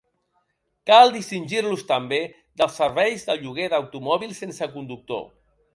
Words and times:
Cal 0.91 1.13
distingir-los 1.17 1.85
també 1.93 2.19
dels 2.63 2.81
serveis 2.83 3.29
de 3.29 3.39
lloguer 3.45 3.71
d'automòbils 3.77 4.45
sense 4.45 4.75
conductor. 4.79 5.27